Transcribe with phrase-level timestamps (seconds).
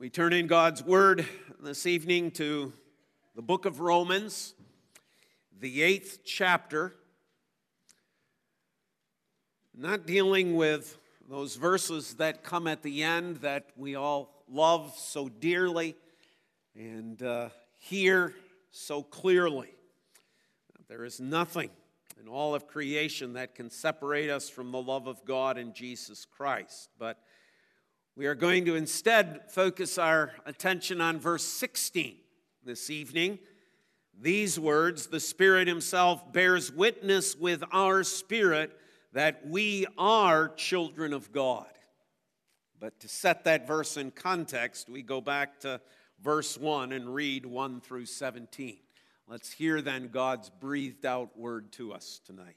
[0.00, 1.26] We turn in God's Word
[1.60, 2.72] this evening to
[3.34, 4.54] the book of Romans,
[5.58, 6.94] the eighth chapter.
[9.76, 10.96] Not dealing with
[11.28, 15.96] those verses that come at the end that we all love so dearly
[16.76, 18.36] and uh, hear
[18.70, 19.74] so clearly.
[20.88, 21.70] There is nothing
[22.20, 26.24] in all of creation that can separate us from the love of God in Jesus
[26.24, 26.88] Christ.
[27.00, 27.18] But
[28.18, 32.16] we are going to instead focus our attention on verse 16
[32.64, 33.38] this evening.
[34.20, 38.76] These words, the Spirit Himself bears witness with our spirit
[39.12, 41.68] that we are children of God.
[42.80, 45.80] But to set that verse in context, we go back to
[46.20, 48.78] verse 1 and read 1 through 17.
[49.28, 52.56] Let's hear then God's breathed out word to us tonight.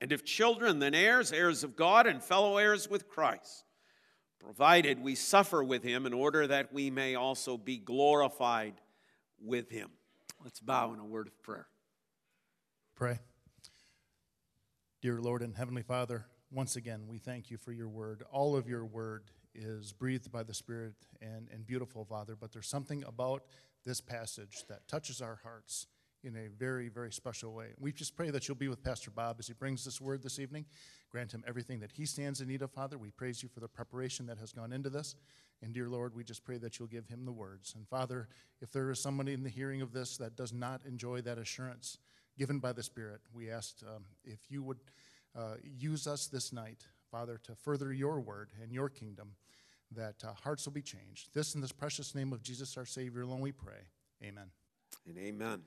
[0.00, 3.64] And if children, then heirs, heirs of God, and fellow heirs with Christ,
[4.38, 8.80] provided we suffer with him in order that we may also be glorified
[9.38, 9.90] with him.
[10.42, 11.66] Let's bow in a word of prayer.
[12.96, 13.18] Pray.
[15.02, 18.22] Dear Lord and Heavenly Father, once again, we thank you for your word.
[18.30, 22.68] All of your word is breathed by the Spirit and, and beautiful, Father, but there's
[22.68, 23.44] something about
[23.84, 25.86] this passage that touches our hearts
[26.22, 27.68] in a very, very special way.
[27.78, 30.38] We just pray that you'll be with Pastor Bob as he brings this word this
[30.38, 30.66] evening.
[31.10, 32.98] Grant him everything that he stands in need of, Father.
[32.98, 35.16] We praise you for the preparation that has gone into this.
[35.62, 37.74] And dear Lord, we just pray that you'll give him the words.
[37.74, 38.28] And Father,
[38.60, 41.98] if there is somebody in the hearing of this that does not enjoy that assurance
[42.38, 44.78] given by the Spirit, we ask um, if you would
[45.36, 49.32] uh, use us this night, Father, to further your word and your kingdom,
[49.92, 51.30] that uh, hearts will be changed.
[51.34, 53.88] This in this precious name of Jesus our Savior alone we pray.
[54.22, 54.50] Amen.
[55.06, 55.62] And amen.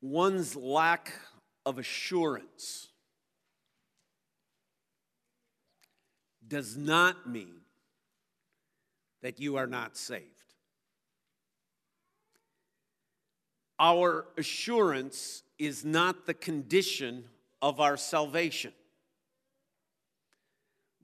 [0.00, 1.12] One's lack
[1.66, 2.88] of assurance
[6.46, 7.60] does not mean
[9.22, 10.24] that you are not saved.
[13.78, 17.24] Our assurance is not the condition
[17.62, 18.72] of our salvation.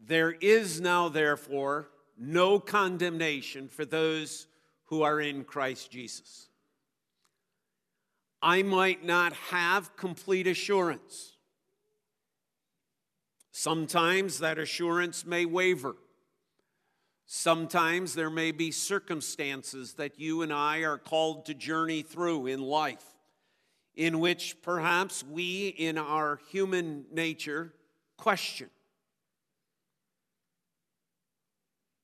[0.04, 1.88] There is now, therefore,
[2.18, 4.46] no condemnation for those
[4.84, 6.48] who are in Christ Jesus.
[8.42, 11.36] I might not have complete assurance.
[13.50, 15.96] Sometimes that assurance may waver.
[17.26, 22.60] Sometimes there may be circumstances that you and I are called to journey through in
[22.60, 23.04] life,
[23.96, 27.72] in which perhaps we, in our human nature,
[28.16, 28.70] question.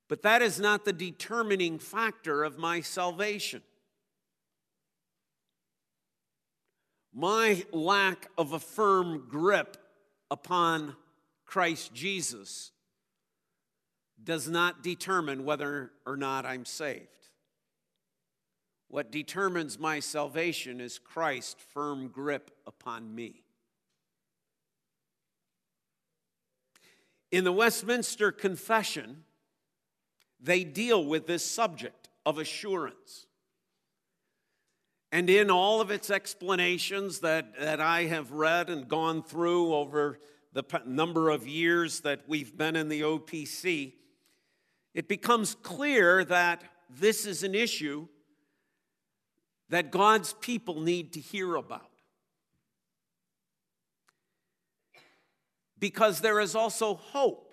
[0.08, 3.62] But that is not the determining factor of my salvation.
[7.12, 9.76] My lack of a firm grip
[10.30, 10.96] upon
[11.44, 12.72] Christ Jesus
[14.22, 17.08] does not determine whether or not I'm saved.
[18.88, 23.42] What determines my salvation is Christ's firm grip upon me.
[27.30, 29.24] In the Westminster Confession,
[30.38, 33.26] they deal with this subject of assurance.
[35.12, 40.18] And in all of its explanations that, that I have read and gone through over
[40.54, 43.92] the number of years that we've been in the OPC,
[44.94, 48.08] it becomes clear that this is an issue
[49.68, 51.90] that God's people need to hear about.
[55.78, 57.52] Because there is also hope.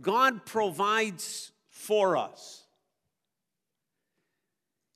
[0.00, 2.61] God provides for us,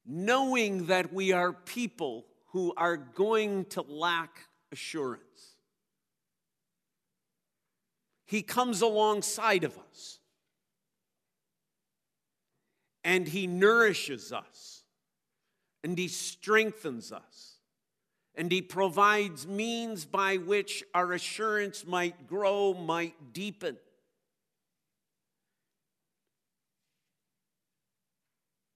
[0.07, 5.23] knowing that we are people who are going to lack assurance.
[8.25, 10.19] He comes alongside of us
[13.07, 14.83] and He nourishes us,
[15.85, 17.61] and He strengthens us,
[18.35, 23.77] and He provides means by which our assurance might grow, might deepen.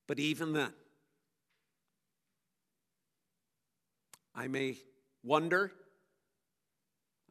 [0.06, 0.72] But even then,
[4.40, 4.78] I may
[5.22, 5.70] wonder,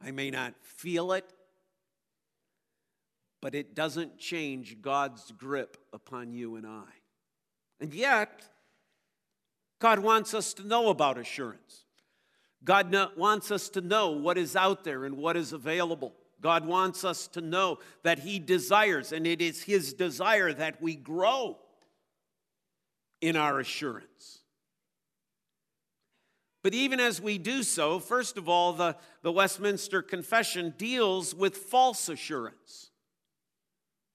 [0.00, 1.24] I may not feel it,
[3.42, 6.86] but it doesn't change God's grip upon you and I.
[7.80, 8.44] And yet,
[9.80, 11.82] God wants us to know about assurance.
[12.62, 16.14] God wants us to know what is out there and what is available.
[16.40, 20.94] God wants us to know that He desires, and it is His desire that we
[20.94, 21.58] grow
[23.20, 24.39] in our assurance.
[26.62, 31.56] But even as we do so, first of all, the, the Westminster Confession deals with
[31.56, 32.90] false assurance.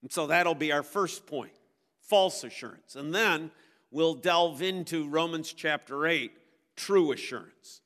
[0.04, 1.54] And so that'll be our first point
[2.02, 2.96] false assurance.
[2.96, 3.50] And then
[3.90, 6.32] we'll delve into Romans chapter 8,
[6.76, 7.82] true assurance.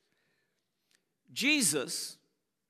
[1.31, 2.17] Jesus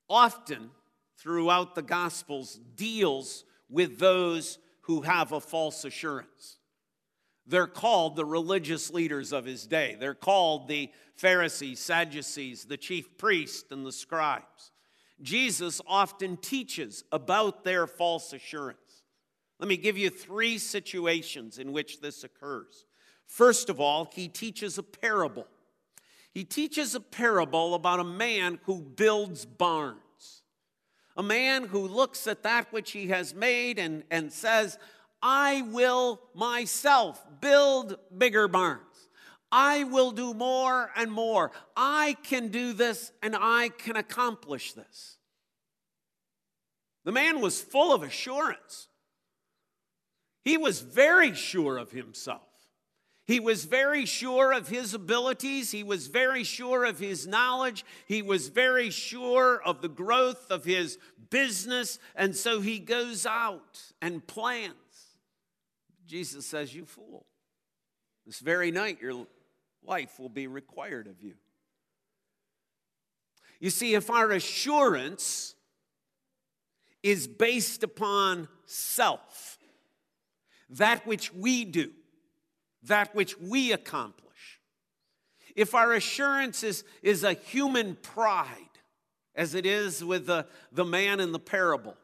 [0.07, 0.69] often
[1.17, 6.58] throughout the Gospels deals with those who have a false assurance.
[7.49, 9.97] They're called the religious leaders of his day.
[9.99, 14.71] They're called the Pharisees, Sadducees, the chief priests, and the scribes.
[15.21, 19.03] Jesus often teaches about their false assurance.
[19.59, 22.85] Let me give you three situations in which this occurs.
[23.25, 25.47] First of all, he teaches a parable.
[26.31, 30.43] He teaches a parable about a man who builds barns.
[31.17, 34.77] A man who looks at that which he has made and, and says,
[35.21, 38.83] I will myself build bigger barns.
[39.51, 41.51] I will do more and more.
[41.75, 45.17] I can do this and I can accomplish this.
[47.05, 48.87] The man was full of assurance.
[50.43, 52.41] He was very sure of himself.
[53.25, 55.69] He was very sure of his abilities.
[55.69, 57.85] He was very sure of his knowledge.
[58.07, 60.97] He was very sure of the growth of his
[61.29, 61.99] business.
[62.15, 64.73] And so he goes out and plans.
[66.09, 67.27] Jesus says, You fool.
[68.25, 69.27] This very night, your
[69.85, 71.35] life will be required of you.
[73.59, 75.53] You see, if our assurance
[77.03, 79.57] is based upon self,
[80.71, 81.91] that which we do,
[82.83, 84.59] that which we accomplish.
[85.55, 88.55] If our assurance is, is a human pride,
[89.35, 91.95] as it is with the, the man in the parable,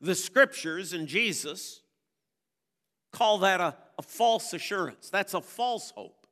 [0.00, 1.82] the scriptures and Jesus
[3.16, 5.08] call that a, a false assurance.
[5.08, 6.26] That's a false hope.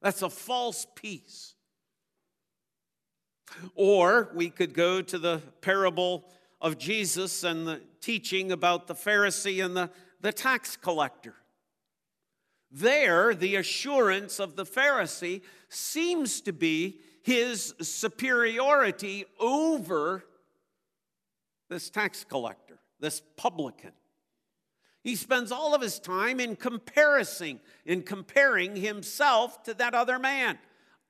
[0.00, 1.54] That's a false peace.
[3.74, 6.24] Or we could go to the parable
[6.60, 9.90] of Jesus and the teaching about the Pharisee and the,
[10.20, 11.34] the tax collector.
[12.70, 20.24] There, the assurance of the Pharisee seems to be his superiority over
[21.68, 23.92] this tax collector, this publican.
[25.08, 30.58] He spends all of his time in comparison, in comparing himself to that other man.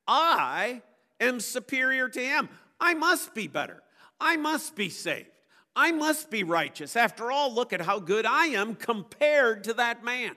[0.07, 0.83] I
[1.19, 2.49] am superior to him.
[2.78, 3.83] I must be better.
[4.21, 5.33] I must be saved.
[5.75, 6.95] I must be righteous.
[6.95, 10.37] After all, look at how good I am compared to that man.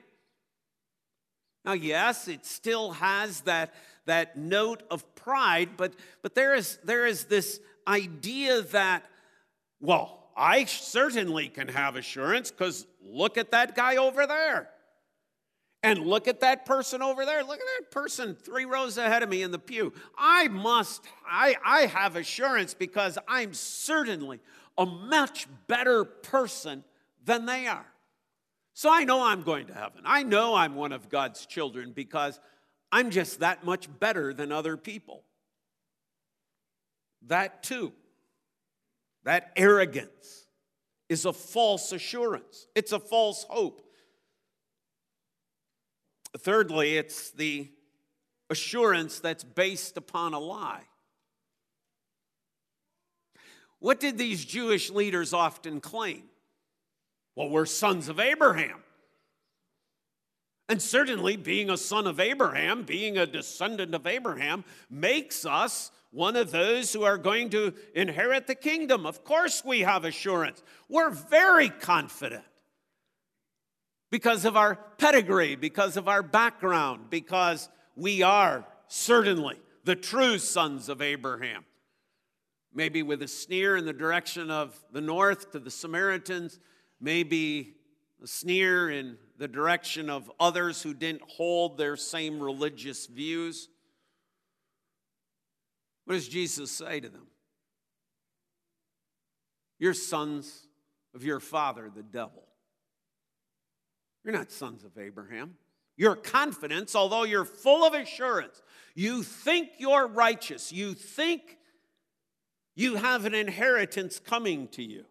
[1.64, 3.72] Now, yes, it still has that,
[4.06, 9.04] that note of pride, but, but there, is, there is this idea that,
[9.80, 14.68] well, I certainly can have assurance because look at that guy over there.
[15.84, 17.42] And look at that person over there.
[17.42, 19.92] Look at that person three rows ahead of me in the pew.
[20.16, 24.38] I must, I, I have assurance because I'm certainly
[24.78, 26.84] a much better person
[27.24, 27.86] than they are.
[28.74, 30.02] So I know I'm going to heaven.
[30.04, 32.38] I know I'm one of God's children because
[32.90, 35.24] I'm just that much better than other people.
[37.26, 37.92] That too,
[39.24, 40.46] that arrogance
[41.08, 43.80] is a false assurance, it's a false hope.
[46.38, 47.68] Thirdly, it's the
[48.48, 50.84] assurance that's based upon a lie.
[53.80, 56.22] What did these Jewish leaders often claim?
[57.34, 58.82] Well, we're sons of Abraham.
[60.68, 66.36] And certainly, being a son of Abraham, being a descendant of Abraham, makes us one
[66.36, 69.06] of those who are going to inherit the kingdom.
[69.06, 70.62] Of course, we have assurance.
[70.88, 72.44] We're very confident
[74.10, 80.90] because of our pedigree, because of our background, because we are certainly the true sons
[80.90, 81.64] of Abraham.
[82.74, 86.60] Maybe with a sneer in the direction of the north to the Samaritans,
[87.00, 87.74] maybe
[88.22, 93.68] a sneer in the direction of others who didn't hold their same religious views.
[96.04, 97.26] What does Jesus say to them?
[99.78, 100.68] You're sons
[101.14, 102.44] of your father, the devil.
[104.24, 105.54] You're not sons of Abraham.
[105.96, 108.62] Your confidence, although you're full of assurance,
[108.94, 111.58] you think you're righteous, you think
[112.74, 115.04] you have an inheritance coming to you,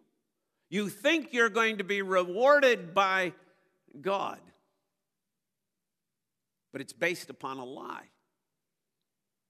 [0.70, 3.32] you think you're going to be rewarded by
[4.00, 4.40] God.
[6.72, 8.08] But it's based upon a lie.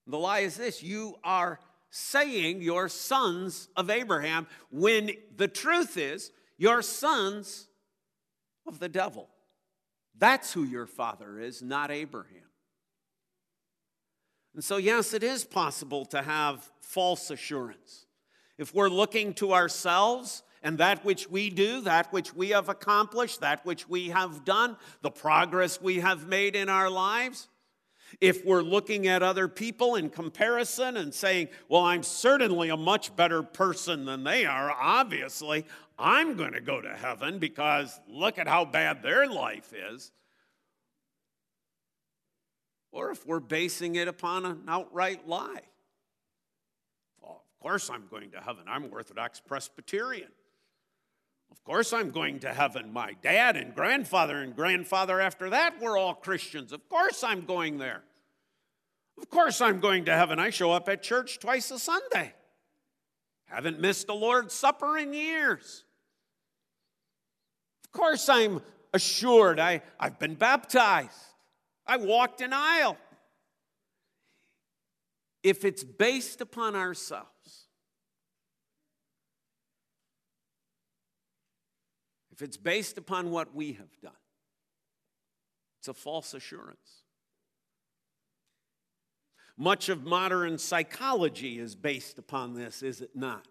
[0.07, 6.31] The lie is this you are saying you're sons of Abraham when the truth is
[6.57, 7.69] you're sons
[8.67, 9.29] of the devil.
[10.19, 12.43] That's who your father is, not Abraham.
[14.55, 18.07] And so, yes, it is possible to have false assurance.
[18.59, 23.41] If we're looking to ourselves and that which we do, that which we have accomplished,
[23.41, 27.49] that which we have done, the progress we have made in our lives,
[28.21, 33.15] if we're looking at other people in comparison and saying, well, I'm certainly a much
[33.17, 35.65] better person than they are, obviously,
[35.99, 40.13] I'm going to go to heaven because look at how bad their life is.
[42.91, 45.63] Or if we're basing it upon an outright lie.
[47.23, 48.65] Well, of course I'm going to heaven.
[48.67, 50.31] I'm Orthodox Presbyterian.
[51.53, 52.95] Of course I'm going to heaven.
[52.95, 56.73] My dad and grandfather and grandfather after that were all Christians.
[56.73, 58.03] Of course I'm going there.
[59.19, 60.39] Of course I'm going to heaven.
[60.39, 62.33] I show up at church twice a Sunday.
[63.45, 65.85] Haven't missed the Lord's Supper in years.
[67.85, 68.63] Of course I'm
[68.95, 69.61] assured.
[69.61, 71.13] I, I've been baptized.
[71.87, 72.97] I walked an aisle.
[75.43, 77.62] If it's based upon ourselves,
[82.43, 84.11] if it's based upon what we have done,
[85.79, 87.05] it's a false assurance.
[89.57, 93.47] Much of modern psychology is based upon this, is it not?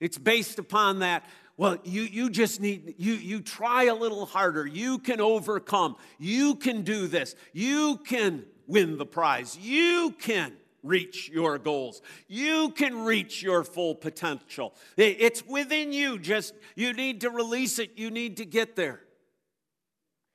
[0.00, 1.26] It's based upon that,
[1.58, 4.66] well, you, you just need, you, you try a little harder.
[4.66, 5.96] You can overcome.
[6.18, 7.34] You can do this.
[7.52, 9.58] You can win the prize.
[9.58, 12.02] You can reach your goals.
[12.28, 14.74] You can reach your full potential.
[14.96, 16.18] It's within you.
[16.18, 17.92] Just, you need to release it.
[17.96, 19.00] You need to get there.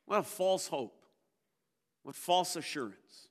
[0.06, 1.06] What a false hope.
[2.04, 3.26] What false assurance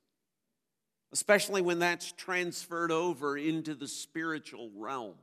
[1.14, 5.14] especially when that's transferred over into the spiritual realm.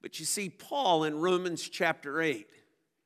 [0.00, 2.48] But you see, Paul in Romans chapter 8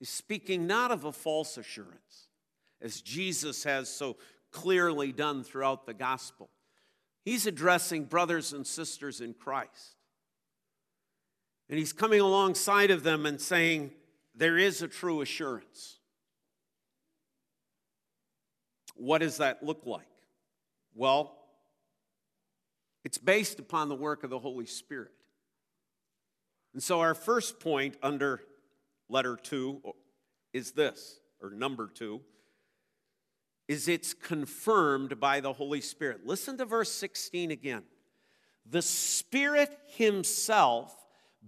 [0.02, 2.28] is speaking not of a false assurance,
[2.82, 4.18] as Jesus has so
[4.52, 6.50] clearly done throughout the gospel.
[7.25, 9.97] He's addressing brothers and sisters in Christ.
[11.68, 13.92] And he's coming alongside of them and saying,
[14.35, 15.99] There is a true assurance.
[18.94, 20.06] What does that look like?
[20.94, 21.37] Well,
[23.04, 25.12] it's based upon the work of the Holy Spirit.
[26.75, 28.42] And so, our first point under
[29.09, 29.80] letter two
[30.52, 32.21] is this, or number two,
[33.73, 36.26] is it's confirmed by the Holy Spirit.
[36.26, 37.83] Listen to verse 16 again.
[38.69, 40.95] the Spirit Himself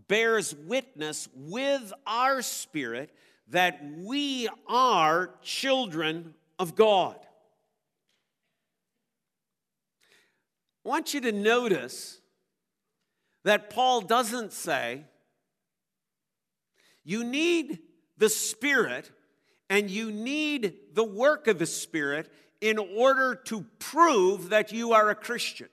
[0.09, 3.15] bears witness with our spirit
[3.49, 7.19] that we are children of God.
[10.85, 12.21] I want you to notice
[13.45, 15.05] that Paul doesn't say,
[17.05, 17.81] you need
[18.17, 19.11] the Spirit
[19.71, 22.31] and you need the work of the Spirit
[22.61, 25.69] in order to prove that you are a Christian.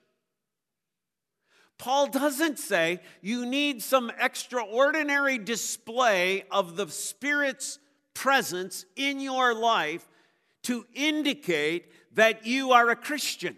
[1.78, 7.80] Paul doesn't say you need some extraordinary display of the Spirit's
[8.14, 10.08] presence in your life
[10.64, 13.58] to indicate that you are a Christian.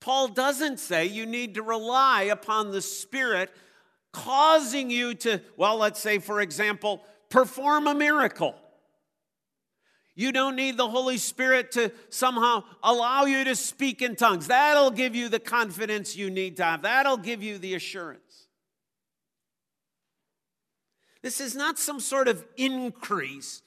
[0.00, 3.50] Paul doesn't say you need to rely upon the Spirit
[4.12, 8.54] causing you to, well, let's say, for example, perform a miracle.
[10.14, 14.48] You don't need the Holy Spirit to somehow allow you to speak in tongues.
[14.48, 18.48] That'll give you the confidence you need to have, that'll give you the assurance.
[21.22, 23.62] This is not some sort of increase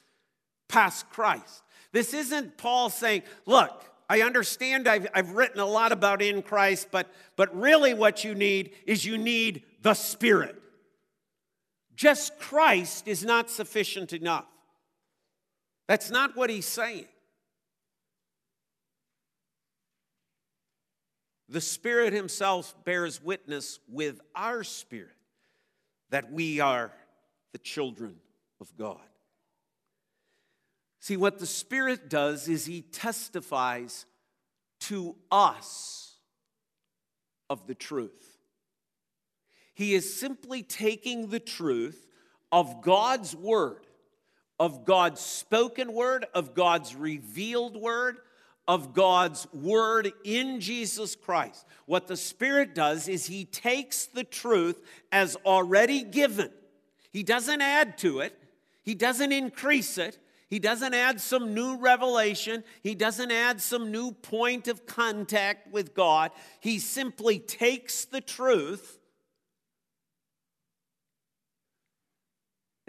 [0.68, 1.64] past Christ.
[1.92, 6.90] This isn't Paul saying, look, I understand I've, I've written a lot about in Christ,
[6.92, 10.61] but, but really what you need is you need the Spirit.
[12.02, 14.48] Just Christ is not sufficient enough.
[15.88, 17.06] That's not what he's saying.
[21.48, 25.12] The Spirit Himself bears witness with our spirit
[26.10, 26.92] that we are
[27.52, 28.16] the children
[28.60, 28.98] of God.
[31.02, 34.08] See, what the Spirit does is He testifies
[34.88, 36.16] to us
[37.48, 38.41] of the truth.
[39.74, 42.08] He is simply taking the truth
[42.52, 43.86] of God's Word
[44.62, 48.18] of God's spoken word, of God's revealed word,
[48.68, 51.66] of God's word in Jesus Christ.
[51.88, 54.80] What the Spirit does is He takes the truth
[55.12, 56.52] as already given,
[57.12, 58.38] He doesn't add to it,
[58.84, 60.20] He doesn't increase it.
[60.48, 62.66] He doesn't add some new revelation.
[62.84, 66.32] He doesn't add some new point of contact with God.
[66.60, 69.00] He simply takes the truth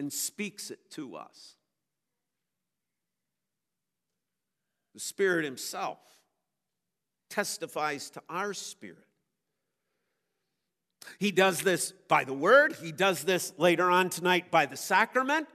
[0.02, 1.54] and speaks it to us.
[4.94, 5.98] The Spirit Himself
[7.30, 9.06] testifies to our spirit.
[11.18, 15.46] He does this by the Word, He does this later on tonight by the sacrament.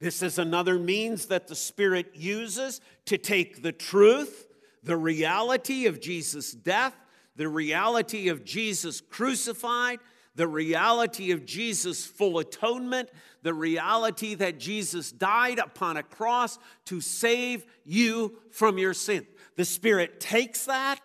[0.00, 4.48] This is another means that the Spirit uses to take the truth,
[4.82, 6.94] the reality of Jesus' death,
[7.36, 9.98] the reality of Jesus crucified,
[10.34, 13.10] the reality of Jesus' full atonement,
[13.42, 19.26] the reality that Jesus died upon a cross to save you from your sin.
[19.56, 21.00] The Spirit takes that,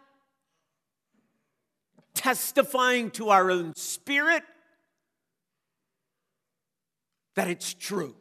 [2.14, 4.44] testifying to our own spirit
[7.36, 8.16] that it's true.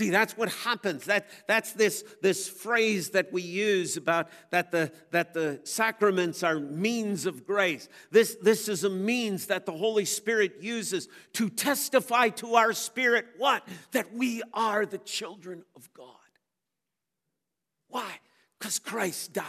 [0.00, 1.04] See, that's what happens.
[1.04, 6.58] That, that's this, this phrase that we use about that the, that the sacraments are
[6.58, 7.86] means of grace.
[8.10, 13.26] This, this is a means that the Holy Spirit uses to testify to our spirit
[13.36, 13.68] what?
[13.92, 16.06] That we are the children of God.
[17.88, 18.10] Why?
[18.58, 19.44] Because Christ died.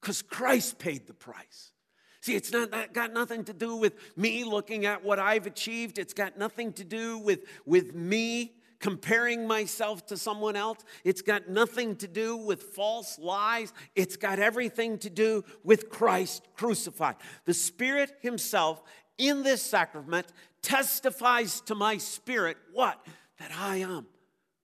[0.00, 1.72] Because Christ paid the price.
[2.20, 5.98] See, it's not that got nothing to do with me looking at what I've achieved.
[5.98, 10.78] It's got nothing to do with, with me comparing myself to someone else.
[11.04, 13.72] It's got nothing to do with false lies.
[13.94, 17.16] It's got everything to do with Christ crucified.
[17.44, 18.82] The Spirit Himself
[19.18, 20.26] in this sacrament
[20.62, 22.98] testifies to my spirit what?
[23.38, 24.06] That I am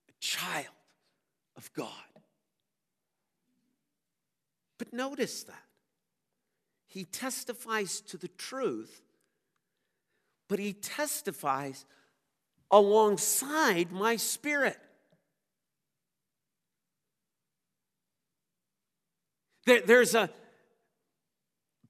[0.09, 0.67] a child
[1.57, 1.91] of God.
[4.79, 5.63] But notice that.
[6.87, 9.03] He testifies to the truth,
[10.49, 11.85] but he testifies
[12.71, 14.79] alongside my spirit.
[19.67, 20.31] There, there's a,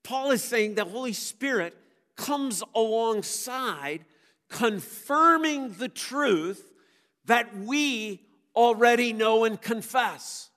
[0.02, 1.76] Paul is saying the Holy Spirit
[2.16, 4.04] comes alongside
[4.48, 6.72] confirming the truth
[7.26, 8.22] that we
[8.54, 10.50] already know and confess.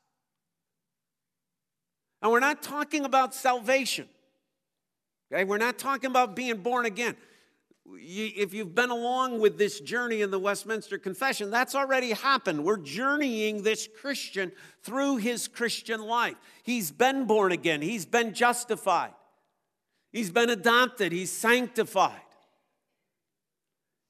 [2.21, 4.08] And we're not talking about salvation.
[5.32, 7.15] Okay, we're not talking about being born again
[7.95, 12.63] if you've been along with this journey in the Westminster Confession, that's already happened.
[12.63, 14.52] We're journeying this Christian
[14.84, 16.36] through his Christian life.
[16.63, 19.13] He's been born again, he's been justified,
[20.12, 22.21] he's been adopted, he's sanctified.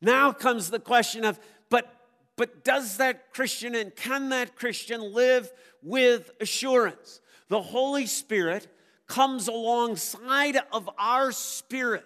[0.01, 1.39] Now comes the question of,
[1.69, 1.93] but
[2.37, 5.51] but does that Christian and can that Christian live
[5.83, 7.19] with assurance?
[7.49, 8.67] The Holy Spirit
[9.07, 12.05] comes alongside of our spirit.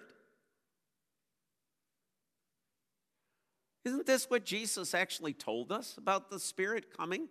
[3.84, 7.28] Isn't this what Jesus actually told us about the Spirit coming?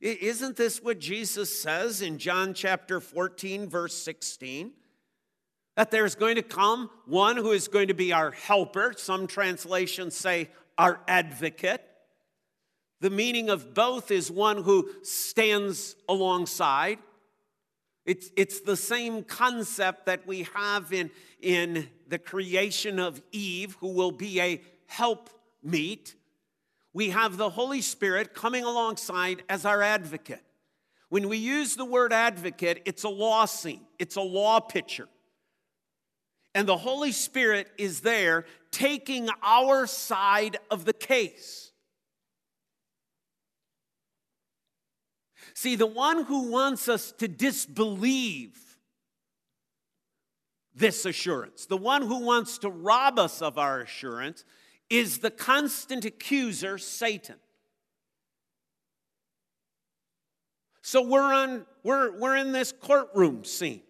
[0.00, 4.72] Isn't this what Jesus says in John chapter 14, verse 16?
[5.76, 8.94] That there's going to come one who is going to be our helper.
[8.96, 11.84] Some translations say our advocate.
[13.00, 16.98] The meaning of both is one who stands alongside.
[18.04, 23.88] It's, it's the same concept that we have in, in the creation of Eve, who
[23.88, 25.30] will be a help
[25.62, 26.16] meet
[26.92, 30.42] we have the Holy Spirit coming alongside as our advocate.
[31.10, 35.08] When we use the word advocate, it's a law scene, it's a law picture.
[36.56, 41.70] And the Holy Spirit is there taking our side of the case.
[45.54, 48.58] See, the one who wants us to disbelieve
[50.74, 54.44] this assurance, the one who wants to rob us of our assurance,
[54.90, 57.36] is the constant accuser, Satan.
[60.82, 63.82] So we're, on, we're, we're in this courtroom scene.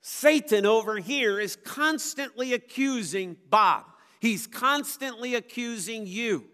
[0.00, 3.84] Satan over here is constantly accusing Bob.
[4.20, 6.46] He's constantly accusing you.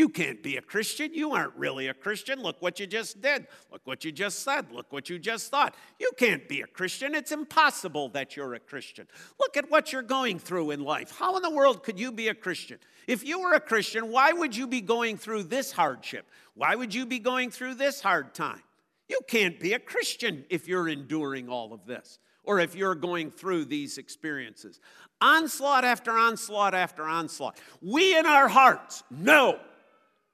[0.00, 1.12] You can't be a Christian.
[1.12, 2.40] You aren't really a Christian.
[2.40, 3.46] Look what you just did.
[3.70, 4.72] Look what you just said.
[4.72, 5.74] Look what you just thought.
[5.98, 7.14] You can't be a Christian.
[7.14, 9.06] It's impossible that you're a Christian.
[9.38, 11.14] Look at what you're going through in life.
[11.18, 12.78] How in the world could you be a Christian?
[13.06, 16.26] If you were a Christian, why would you be going through this hardship?
[16.54, 18.62] Why would you be going through this hard time?
[19.06, 23.30] You can't be a Christian if you're enduring all of this or if you're going
[23.30, 24.80] through these experiences.
[25.20, 27.60] Onslaught after onslaught after onslaught.
[27.82, 29.58] We in our hearts know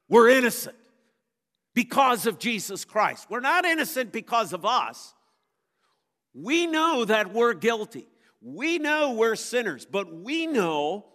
[0.09, 0.77] we're innocent
[1.75, 3.27] because of Jesus Christ.
[3.29, 5.15] We're not innocent because of us.
[6.35, 8.07] We know that we're guilty.
[8.43, 11.07] We know we're sinners, but we know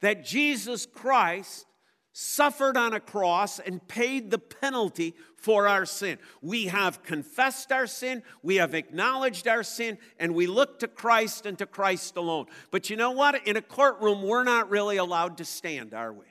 [0.00, 1.66] that Jesus Christ
[2.12, 6.18] suffered on a cross and paid the penalty for our sin.
[6.40, 11.46] We have confessed our sin, we have acknowledged our sin, and we look to Christ
[11.46, 12.46] and to Christ alone.
[12.70, 13.46] But you know what?
[13.46, 16.26] In a courtroom, we're not really allowed to stand, are we?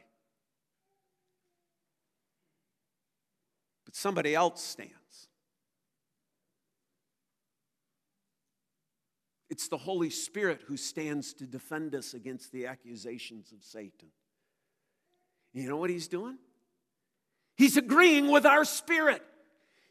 [3.91, 5.27] But somebody else stands.
[9.49, 14.07] It's the Holy Spirit who stands to defend us against the accusations of Satan.
[15.51, 16.37] You know what he's doing?
[17.57, 19.21] He's agreeing with our spirit.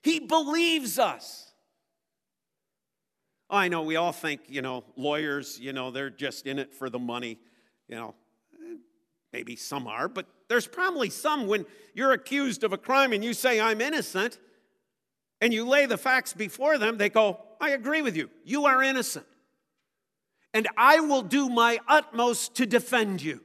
[0.03, 1.53] He believes us.
[3.51, 6.73] Oh, I know we all think, you know, lawyers, you know, they're just in it
[6.73, 7.39] for the money.
[7.87, 8.15] You know,
[9.31, 13.33] maybe some are, but there's probably some when you're accused of a crime and you
[13.35, 14.37] say, I'm innocent,
[15.41, 18.29] and you lay the facts before them, they go, I agree with you.
[18.45, 19.27] You are innocent.
[20.53, 23.41] And I will do my utmost to defend you.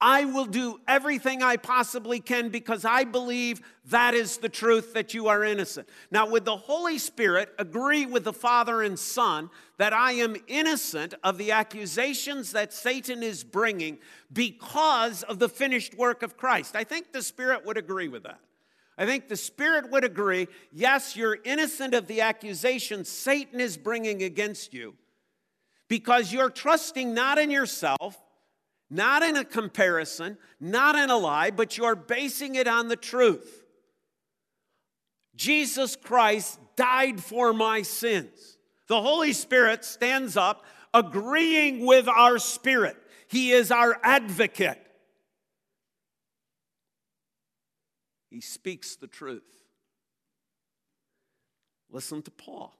[0.00, 5.12] I will do everything I possibly can because I believe that is the truth that
[5.12, 5.88] you are innocent.
[6.10, 11.14] Now, would the Holy Spirit agree with the Father and Son that I am innocent
[11.22, 13.98] of the accusations that Satan is bringing
[14.32, 16.76] because of the finished work of Christ?
[16.76, 18.40] I think the Spirit would agree with that.
[18.96, 24.22] I think the Spirit would agree yes, you're innocent of the accusations Satan is bringing
[24.22, 24.94] against you
[25.88, 28.18] because you're trusting not in yourself
[28.90, 33.64] not in a comparison, not in a lie, but you're basing it on the truth.
[35.36, 38.58] Jesus Christ died for my sins.
[38.88, 42.96] The Holy Spirit stands up agreeing with our spirit.
[43.28, 44.84] He is our advocate.
[48.28, 49.42] He speaks the truth.
[51.90, 52.76] Listen to Paul.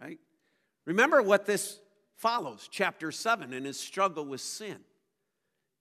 [0.00, 0.18] Right?
[0.84, 1.78] Remember what this
[2.16, 4.78] follows, chapter 7, in his struggle with sin.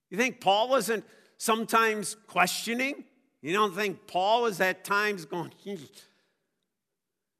[0.09, 1.05] You think Paul wasn't
[1.37, 3.03] sometimes questioning?
[3.41, 5.51] You don't think Paul was at times going,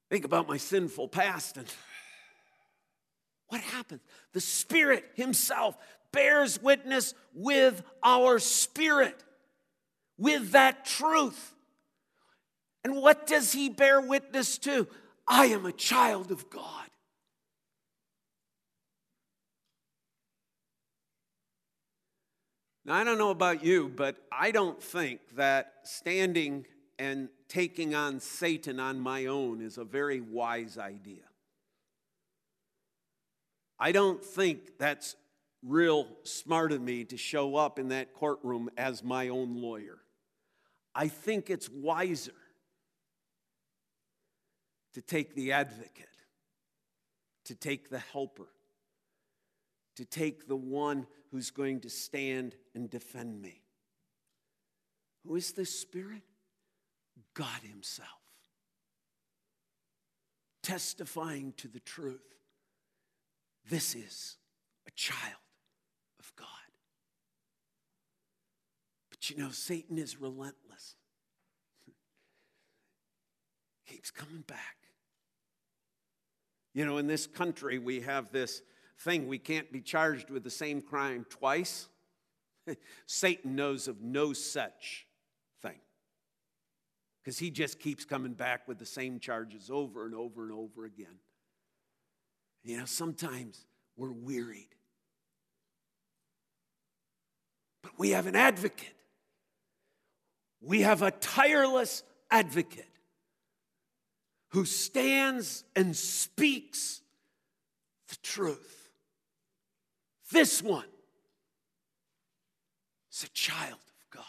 [0.09, 1.67] think about my sinful past and
[3.49, 4.01] what happens?
[4.33, 5.77] The Spirit Himself
[6.11, 9.23] bears witness with our spirit,
[10.17, 11.53] with that truth.
[12.83, 14.87] And what does He bear witness to?
[15.27, 16.84] I am a child of God.
[22.85, 26.67] Now, I don't know about you, but I don't think that standing
[26.99, 31.23] and taking on Satan on my own is a very wise idea.
[33.79, 35.15] I don't think that's
[35.63, 39.97] real smart of me to show up in that courtroom as my own lawyer.
[40.93, 42.31] I think it's wiser
[44.93, 46.05] to take the advocate,
[47.45, 48.47] to take the helper,
[49.97, 53.61] to take the one who's going to stand and defend me.
[55.27, 56.21] Who is this Spirit?
[57.33, 58.07] God Himself.
[60.63, 62.23] Testifying to the truth.
[63.69, 64.37] This is
[64.87, 65.19] a child
[66.21, 66.47] of God.
[69.09, 70.95] But you know, Satan is relentless,
[73.85, 74.77] keeps coming back.
[76.73, 78.61] You know, in this country, we have this
[78.99, 81.87] thing we can't be charged with the same crime twice.
[83.05, 85.07] Satan knows of no such
[85.61, 85.79] thing
[87.23, 90.85] because he just keeps coming back with the same charges over and over and over
[90.85, 91.19] again.
[92.63, 94.75] You know, sometimes we're wearied,
[97.83, 98.93] but we have an advocate.
[100.61, 102.89] We have a tireless advocate
[104.49, 107.01] who stands and speaks
[108.07, 108.84] the truth.
[110.31, 110.85] This one
[113.11, 114.23] is a child of God.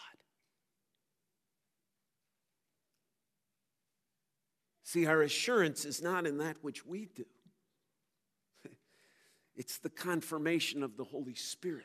[4.82, 7.24] See, our assurance is not in that which we do,
[9.56, 11.84] it's the confirmation of the Holy Spirit.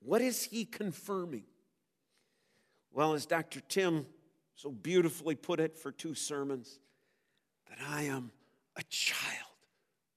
[0.00, 1.44] What is he confirming?
[2.92, 3.60] Well, as Dr.
[3.60, 4.06] Tim
[4.54, 6.78] so beautifully put it for two sermons
[7.68, 8.30] that I am
[8.76, 9.58] a child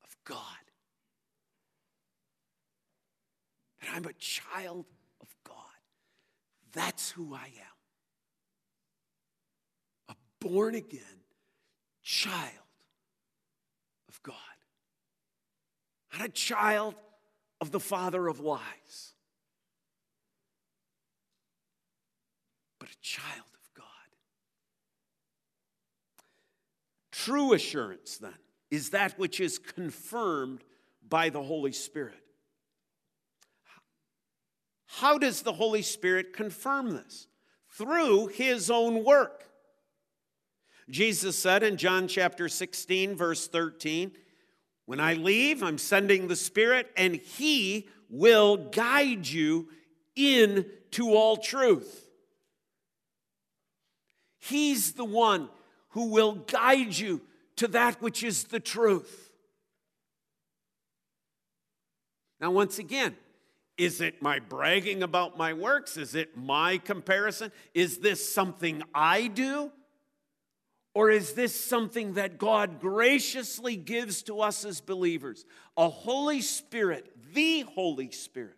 [0.03, 0.66] of God.
[3.81, 4.85] That I'm a child
[5.21, 5.55] of God.
[6.73, 7.77] That's who I am.
[10.09, 11.01] A born again
[12.03, 12.53] child
[14.07, 14.35] of God.
[16.13, 16.95] Not a child
[17.59, 19.13] of the father of lies,
[22.79, 23.85] but a child of God.
[27.11, 28.33] True assurance, then,
[28.71, 30.63] is that which is confirmed
[31.07, 32.23] by the Holy Spirit.
[34.87, 37.27] How does the Holy Spirit confirm this?
[37.69, 39.43] Through his own work.
[40.89, 44.11] Jesus said in John chapter 16, verse 13,
[44.85, 49.67] When I leave, I'm sending the Spirit, and he will guide you
[50.15, 52.07] into all truth.
[54.39, 55.49] He's the one
[55.89, 57.21] who will guide you
[57.57, 59.31] to that which is the truth.
[62.39, 63.15] Now, once again,
[63.77, 65.97] is it my bragging about my works?
[65.97, 67.51] Is it my comparison?
[67.73, 69.71] Is this something I do?
[70.95, 75.45] Or is this something that God graciously gives to us as believers?
[75.77, 78.57] A Holy Spirit, the Holy Spirit,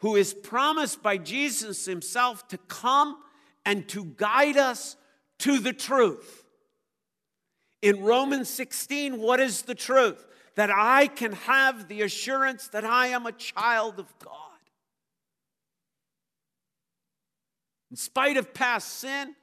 [0.00, 3.16] who is promised by Jesus Himself to come
[3.64, 4.96] and to guide us
[5.38, 6.44] to the truth.
[7.80, 10.26] In Romans 16, what is the truth?
[10.58, 14.34] That I can have the assurance that I am a child of God.
[17.92, 19.36] In spite of past sin,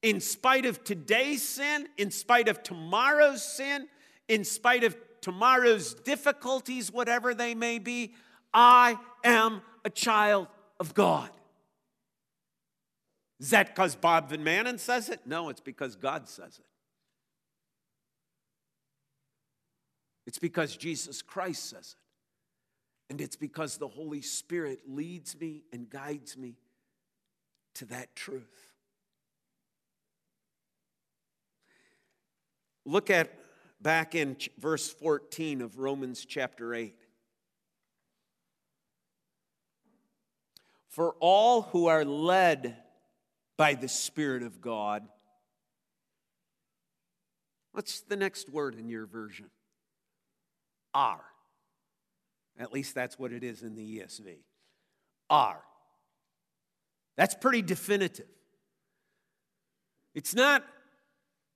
[0.00, 3.88] in spite of today's sin, in spite of tomorrow's sin,
[4.28, 8.14] in spite of tomorrow's difficulties, whatever they may be,
[8.52, 10.46] I am a child
[10.78, 11.30] of God.
[13.40, 15.22] Is that because Bob Van Manen says it?
[15.26, 16.73] No, it's because God says it.
[20.26, 23.12] It's because Jesus Christ says it.
[23.12, 26.56] And it's because the Holy Spirit leads me and guides me
[27.74, 28.70] to that truth.
[32.86, 33.30] Look at
[33.80, 36.94] back in verse 14 of Romans chapter 8.
[40.88, 42.76] For all who are led
[43.56, 45.06] by the Spirit of God.
[47.72, 49.50] What's the next word in your version?
[50.94, 51.24] Are.
[52.58, 54.36] At least that's what it is in the ESV.
[55.28, 55.60] Are.
[57.16, 58.26] That's pretty definitive.
[60.14, 60.64] It's not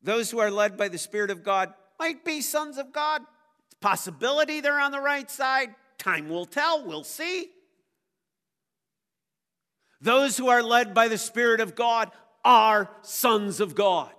[0.02, 3.22] those who are led by the Spirit of God might be sons of God.
[3.66, 5.74] It's possibility they're on the right side.
[5.98, 6.84] Time will tell.
[6.84, 7.48] We'll see.
[10.00, 12.10] Those who are led by the Spirit of God
[12.44, 14.12] are sons of God.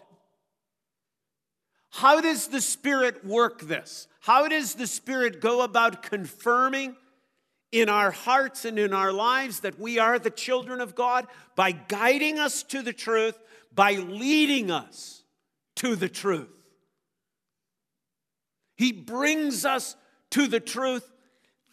[1.89, 4.07] How does the Spirit work this?
[4.21, 6.95] How does the Spirit go about confirming
[7.71, 11.27] in our hearts and in our lives that we are the children of God?
[11.55, 13.37] By guiding us to the truth,
[13.73, 15.23] by leading us
[15.77, 16.47] to the truth.
[18.75, 19.95] He brings us
[20.31, 21.09] to the truth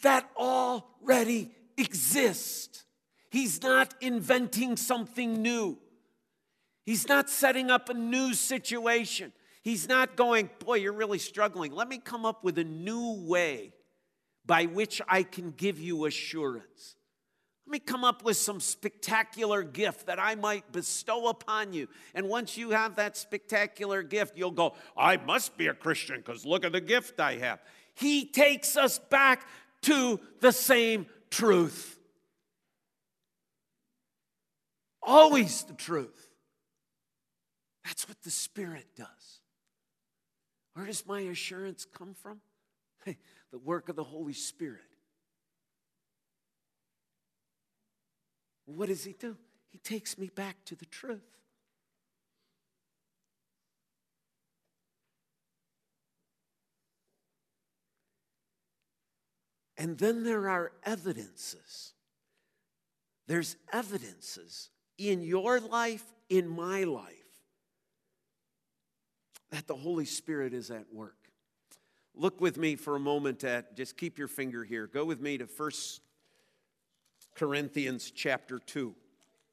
[0.03, 2.85] that already exists.
[3.31, 5.79] He's not inventing something new.
[6.85, 9.33] He's not setting up a new situation.
[9.67, 11.73] He's not going, Boy, you're really struggling.
[11.73, 13.73] Let me come up with a new way
[14.45, 16.95] by which I can give you assurance.
[17.67, 21.89] Let me come up with some spectacular gift that I might bestow upon you.
[22.15, 26.47] And once you have that spectacular gift, you'll go, I must be a Christian because
[26.47, 27.59] look at the gift I have.
[27.97, 29.49] He takes us back
[29.83, 31.99] to the same truth.
[35.03, 36.31] Always the truth.
[37.85, 39.07] That's what the Spirit does.
[40.77, 42.43] Where does my assurance come from?
[43.07, 44.83] the work of the Holy Spirit.
[48.67, 49.39] What does he do?
[49.71, 51.23] He takes me back to the truth.
[59.79, 61.95] And then there are evidences.
[63.27, 67.16] There's evidences in your life, in my life,
[69.51, 71.17] that the Holy Spirit is at work.
[72.15, 74.87] Look with me for a moment at, just keep your finger here.
[74.87, 76.01] Go with me to First
[77.35, 78.95] Corinthians chapter 2.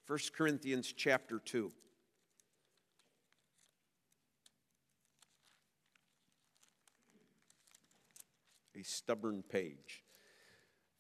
[0.08, 1.71] 1 Corinthians chapter 2.
[8.75, 10.03] A stubborn page.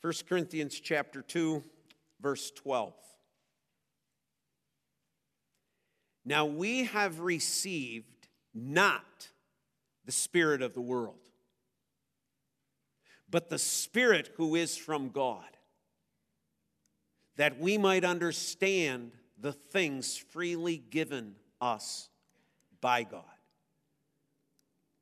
[0.01, 1.63] 1 Corinthians chapter 2,
[2.21, 2.93] verse 12.
[6.25, 8.12] Now we have received
[8.53, 9.29] not
[10.05, 11.29] the Spirit of the world,
[13.29, 15.45] but the Spirit who is from God
[17.35, 22.09] that we might understand the things freely given us
[22.79, 23.23] by God.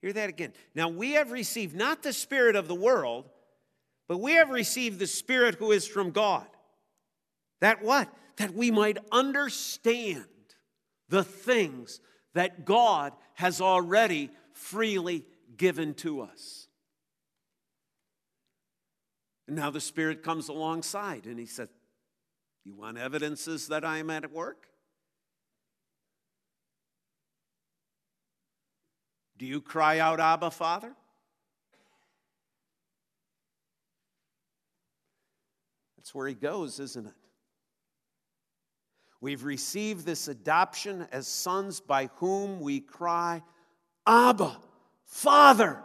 [0.01, 0.53] Hear that again.
[0.73, 3.29] Now we have received not the Spirit of the world,
[4.07, 6.47] but we have received the Spirit who is from God.
[7.59, 8.09] That what?
[8.37, 10.25] That we might understand
[11.09, 11.99] the things
[12.33, 15.25] that God has already freely
[15.57, 16.67] given to us.
[19.47, 21.69] And now the Spirit comes alongside and he said,
[22.63, 24.67] you want evidences that I am at work?
[29.37, 30.93] Do you cry out, Abba, Father?
[35.97, 37.13] That's where he goes, isn't it?
[39.21, 43.43] We've received this adoption as sons by whom we cry,
[44.07, 44.57] Abba,
[45.05, 45.77] Father.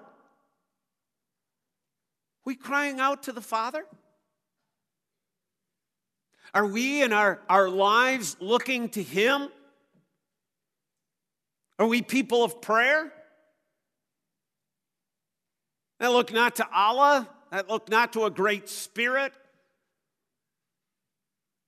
[2.46, 3.84] We crying out to the Father?
[6.54, 9.48] Are we in our, our lives looking to Him?
[11.78, 13.12] Are we people of prayer?
[16.00, 19.34] That look not to Allah, that look not to a great spirit,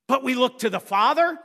[0.06, 1.38] but we look to the Father.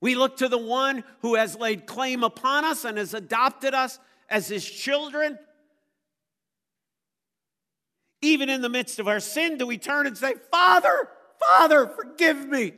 [0.00, 3.98] We look to the one who has laid claim upon us and has adopted us
[4.28, 5.38] as his children.
[8.20, 11.08] Even in the midst of our sin, do we turn and say, Father,
[11.40, 12.74] Father, forgive me.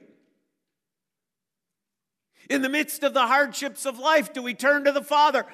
[2.51, 5.45] In the midst of the hardships of life, do we turn to the Father?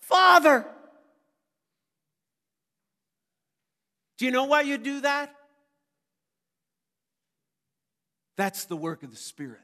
[0.00, 0.66] Father.
[4.18, 5.34] Do you know why you do that?
[8.36, 9.60] That's the work of the Spirit.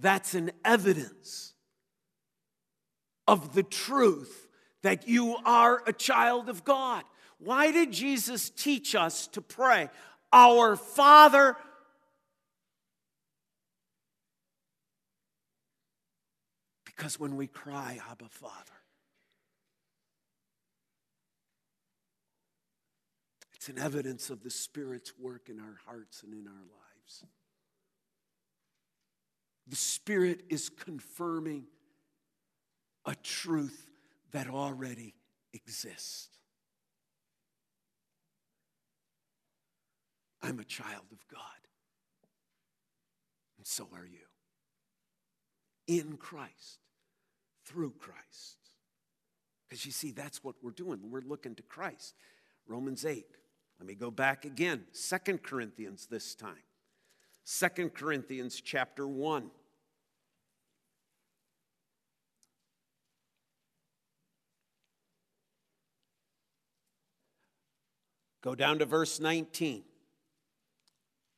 [0.00, 1.54] That's an evidence
[3.28, 4.48] of the truth
[4.82, 7.04] that you are a child of God.
[7.38, 9.90] Why did Jesus teach us to pray,
[10.32, 11.56] Our Father
[17.02, 18.54] Because when we cry, Abba, Father,
[23.54, 27.24] it's an evidence of the Spirit's work in our hearts and in our lives.
[29.72, 31.64] The Spirit is confirming
[33.06, 33.90] a truth
[34.32, 35.14] that already
[35.54, 36.28] exists.
[40.42, 41.40] I'm a child of God,
[43.56, 44.26] and so are you.
[45.86, 46.80] In Christ
[47.64, 48.58] through Christ.
[49.66, 51.00] Because you see, that's what we're doing.
[51.10, 52.14] We're looking to Christ.
[52.66, 53.24] Romans 8.
[53.80, 54.84] Let me go back again.
[54.92, 56.62] Second Corinthians this time.
[57.44, 59.50] Second Corinthians chapter 1.
[68.42, 69.84] Go down to verse 19.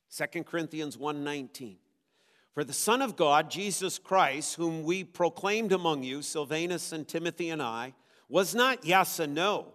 [0.09, 1.77] 2 Corinthians 1:19.
[2.53, 7.49] For the Son of God, Jesus Christ, whom we proclaimed among you, Silvanus and Timothy
[7.49, 7.93] and I,
[8.29, 9.73] was not yes and no,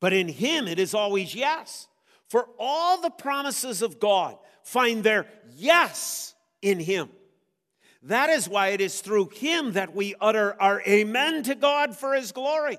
[0.00, 1.88] but in him it is always yes.
[2.28, 7.10] For all the promises of God find their yes in him.
[8.04, 12.14] That is why it is through him that we utter our amen to God for
[12.14, 12.78] his glory.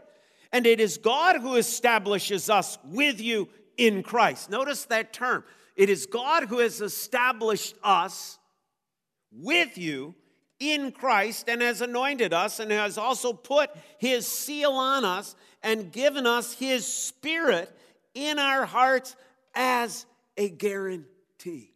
[0.54, 4.52] And it is God who establishes us with you in Christ.
[4.52, 5.44] Notice that term.
[5.76, 8.38] It is God who has established us
[9.32, 10.14] with you
[10.60, 15.92] in Christ and has anointed us and has also put his seal on us and
[15.92, 17.76] given us his spirit
[18.14, 19.16] in our hearts
[19.56, 20.06] as
[20.38, 21.74] a guarantee.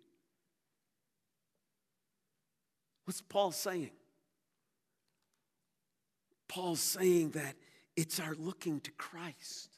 [3.06, 3.92] What's Paul saying?
[6.48, 7.56] Paul's saying that
[7.98, 9.78] it's our looking to Christ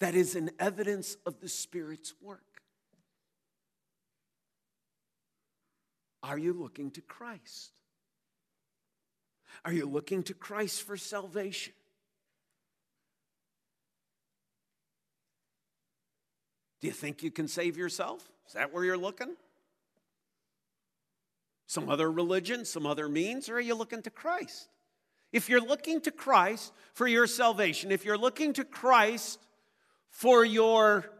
[0.00, 2.42] that is an evidence of the Spirit's work.
[6.22, 7.72] Are you looking to Christ?
[9.64, 11.72] Are you looking to Christ for salvation?
[16.80, 18.30] Do you think you can save yourself?
[18.46, 19.36] Is that where you're looking?
[21.66, 24.68] Some other religion, some other means, or are you looking to Christ?
[25.34, 29.40] If you're looking to Christ for your salvation, if you're looking to Christ
[30.08, 31.10] for your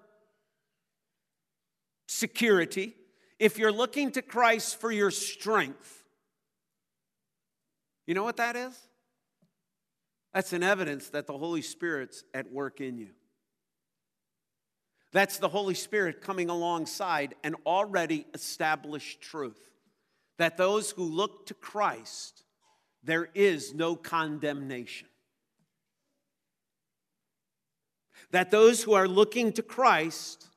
[2.06, 2.94] security,
[3.40, 6.04] if you're looking to Christ for your strength,
[8.06, 8.78] you know what that is?
[10.32, 13.10] That's an evidence that the Holy Spirit's at work in you.
[15.10, 19.58] That's the Holy Spirit coming alongside an already established truth
[20.38, 22.43] that those who look to Christ,
[23.04, 25.08] there is no condemnation.
[28.30, 30.48] That those who are looking to Christ,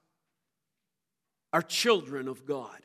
[1.53, 2.81] are children of God.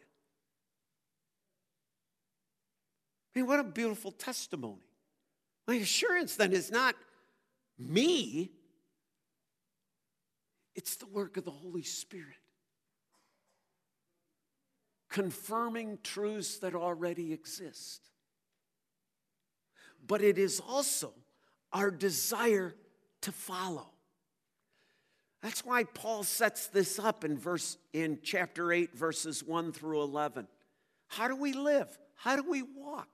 [3.35, 4.81] I mean, what a beautiful testimony.
[5.67, 6.95] My assurance then is not
[7.79, 8.51] me,
[10.75, 12.37] it's the work of the Holy Spirit,
[15.09, 18.12] confirming truths that already exist.
[20.07, 21.13] But it is also
[21.73, 22.75] our desire
[23.23, 23.87] to follow.
[25.43, 30.47] That's why Paul sets this up in verse in chapter 8 verses 1 through 11.
[31.09, 31.89] How do we live?
[32.15, 33.09] How do we walk?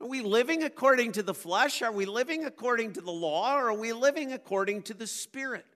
[0.00, 1.82] Are we living according to the flesh?
[1.82, 3.56] Are we living according to the law?
[3.56, 5.66] Or are we living according to the Spirit?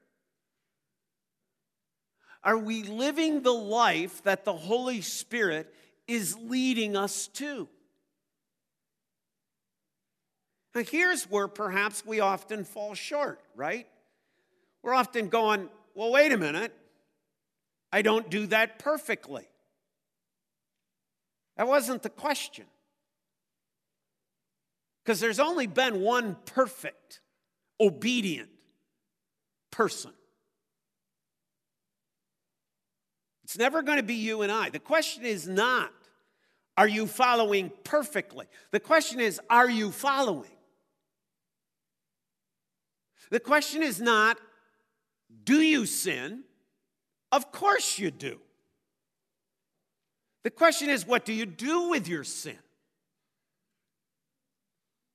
[2.43, 5.73] Are we living the life that the Holy Spirit
[6.09, 7.69] is leading us to?
[10.77, 13.87] Now, here's where perhaps we often fall short, right?
[14.83, 16.71] we're often going, well, wait a minute.
[17.91, 19.49] I don't do that perfectly.
[21.57, 22.67] That wasn't the question.
[25.03, 27.21] Because there's only been one perfect,
[27.81, 28.51] obedient
[29.71, 30.13] person.
[33.45, 34.69] It's never going to be you and I.
[34.69, 35.91] The question is not,
[36.77, 38.45] are you following perfectly?
[38.73, 40.51] The question is, are you following?
[43.31, 44.39] The question is not,
[45.45, 46.45] do you sin?
[47.33, 48.41] Of course you do.
[50.45, 52.59] The question is, what do you do with your sin?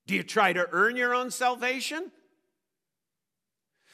[0.08, 2.12] Do you try to earn your own salvation?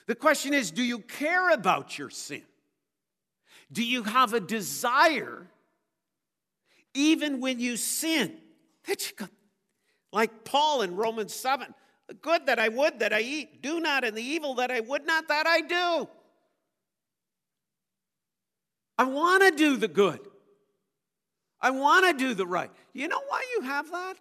[0.07, 2.41] The question is, do you care about your sin?
[3.71, 5.47] Do you have a desire,
[6.93, 8.35] even when you sin,
[8.87, 9.27] that you go,
[10.11, 11.73] like Paul in Romans 7,
[12.07, 14.79] the good that I would that I eat, do not, and the evil that I
[14.79, 16.09] would not that I do.
[18.97, 20.19] I want to do the good.
[21.59, 22.71] I want to do the right.
[22.93, 24.15] You know why you have that?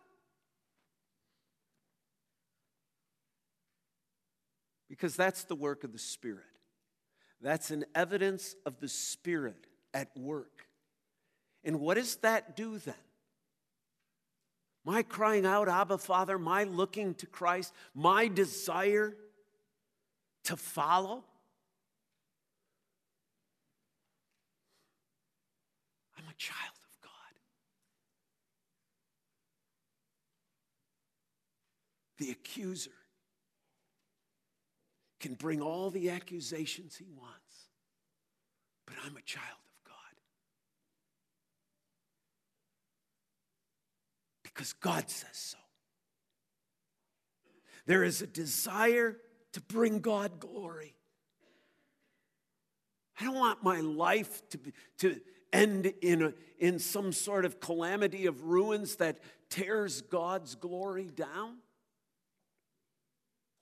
[4.89, 6.45] Because that's the work of the Spirit.
[7.41, 10.66] That's an evidence of the Spirit at work.
[11.64, 12.95] And what does that do then?
[14.87, 19.16] My crying out, Abba, Father, my looking to Christ, my desire
[20.45, 21.24] to follow,
[26.16, 27.11] I'm a child of God.
[32.18, 32.91] The accuser
[35.18, 37.70] can bring all the accusations he wants,
[38.87, 39.97] but I'm a child of God.
[44.57, 45.59] Because God says so.
[47.84, 49.18] There is a desire
[49.52, 50.94] to bring God glory.
[53.20, 55.20] I don't want my life to, be, to,
[55.52, 61.59] end in, a, in some sort of calamity of ruins that tears God's glory down?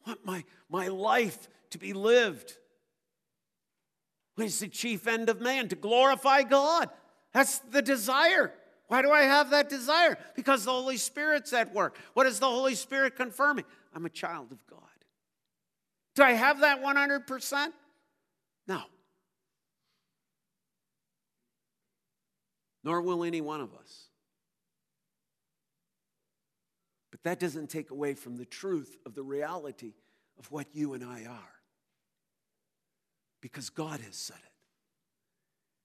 [0.05, 2.57] I want my, my life to be lived.
[4.35, 5.69] What is the chief end of man?
[5.69, 6.91] To glorify God.
[7.33, 8.53] That's the desire.
[8.89, 10.19] Why do I have that desire?
[10.37, 11.99] Because the Holy Spirit's at work.
[12.13, 13.65] What is the Holy Spirit confirming?
[13.95, 14.81] I'm a child of God.
[16.15, 17.69] Do I have that 100%?
[18.69, 18.83] No.
[22.83, 24.09] Nor will any one of us.
[27.11, 29.95] But that doesn't take away from the truth of the reality
[30.39, 31.55] of what you and I are.
[33.41, 34.54] Because God has said it.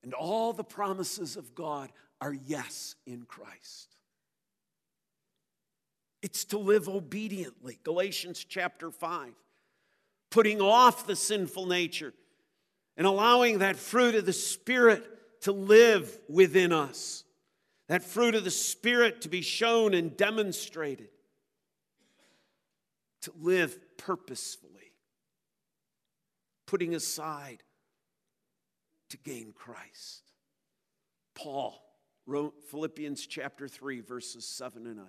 [0.04, 1.90] And all the promises of God
[2.22, 3.96] are yes in Christ.
[6.22, 7.80] It's to live obediently.
[7.84, 9.34] Galatians chapter 5.
[10.30, 12.14] Putting off the sinful nature
[12.98, 17.24] and allowing that fruit of the Spirit to live within us.
[17.88, 21.10] That fruit of the Spirit to be shown and demonstrated.
[23.24, 24.94] To live purposefully.
[26.68, 27.64] Putting aside
[29.10, 30.24] to gain Christ.
[31.36, 31.82] Paul
[32.26, 35.06] wrote Philippians chapter 3, verses 7 and 8.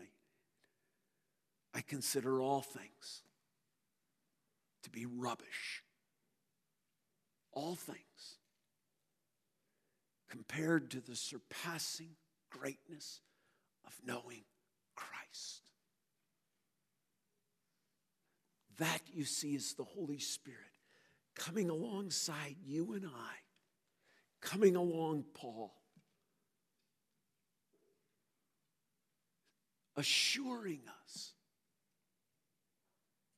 [1.74, 3.22] I consider all things
[4.82, 5.82] to be rubbish.
[7.52, 8.38] All things
[10.28, 12.10] compared to the surpassing
[12.50, 13.20] greatness
[13.84, 14.44] of knowing
[14.94, 15.62] Christ.
[18.78, 20.58] That, you see, is the Holy Spirit
[21.34, 23.34] coming alongside you and I,
[24.40, 25.74] coming along Paul
[29.96, 31.32] assuring us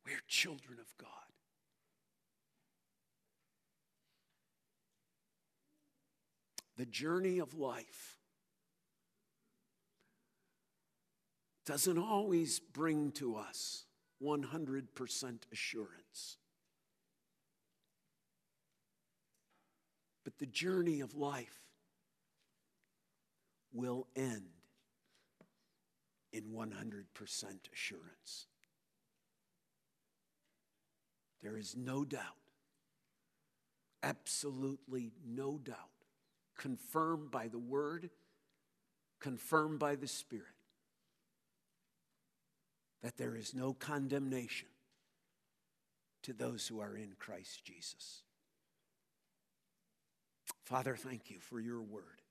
[0.04, 1.08] we're children of God.
[6.76, 8.18] The journey of life
[11.64, 13.84] doesn't always bring to us
[14.22, 16.38] 100% assurance.
[20.32, 21.60] But the journey of life
[23.72, 24.50] will end
[26.32, 27.04] in 100%
[27.72, 28.46] assurance.
[31.42, 32.22] There is no doubt,
[34.02, 35.76] absolutely no doubt,
[36.56, 38.10] confirmed by the Word,
[39.20, 40.46] confirmed by the Spirit,
[43.02, 44.68] that there is no condemnation
[46.22, 48.21] to those who are in Christ Jesus.
[50.60, 52.22] Father, thank you for your word.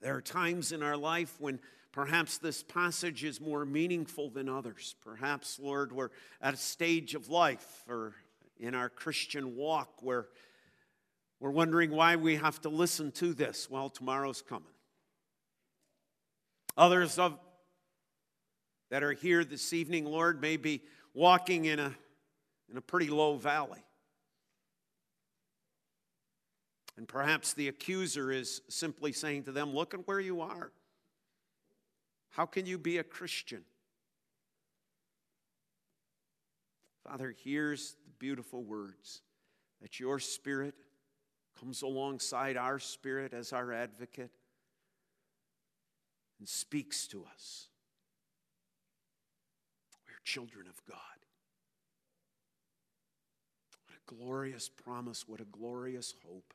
[0.00, 1.58] There are times in our life when
[1.92, 4.94] perhaps this passage is more meaningful than others.
[5.02, 8.14] Perhaps, Lord, we're at a stage of life or
[8.58, 10.26] in our Christian walk where
[11.40, 13.70] we're wondering why we have to listen to this.
[13.70, 14.68] Well, tomorrow's coming.
[16.76, 17.38] Others of
[18.90, 20.82] that are here this evening, Lord, may be
[21.14, 21.94] walking in a,
[22.70, 23.82] in a pretty low valley.
[26.96, 30.72] And perhaps the accuser is simply saying to them, Look at where you are.
[32.30, 33.62] How can you be a Christian?
[37.04, 39.22] Father, here's the beautiful words
[39.80, 40.74] that your spirit
[41.58, 44.30] comes alongside our spirit as our advocate
[46.38, 47.68] and speaks to us.
[50.06, 50.98] We're children of God.
[53.86, 56.52] What a glorious promise, what a glorious hope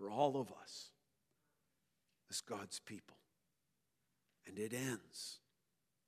[0.00, 0.92] for all of us
[2.30, 3.18] as God's people.
[4.46, 5.40] And it ends,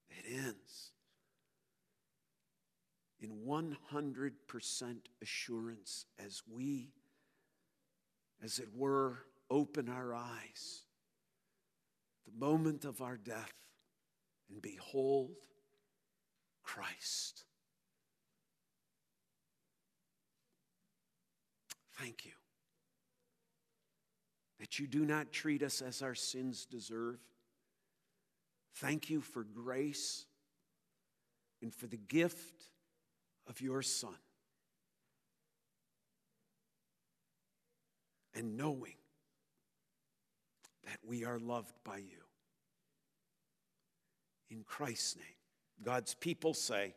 [0.08, 0.92] it ends
[3.20, 4.32] in 100%
[5.20, 6.88] assurance as we,
[8.42, 10.86] as it were, open our eyes
[12.24, 13.52] the moment of our death
[14.50, 15.32] and behold
[16.62, 17.44] Christ.
[21.98, 22.41] Thank you
[24.62, 27.18] that you do not treat us as our sins deserve.
[28.76, 30.24] Thank you for grace
[31.60, 32.68] and for the gift
[33.48, 34.14] of your Son.
[38.36, 38.94] And knowing
[40.84, 42.22] that we are loved by you.
[44.48, 45.24] In Christ's name,
[45.82, 46.94] God's people say,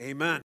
[0.00, 0.45] Amen.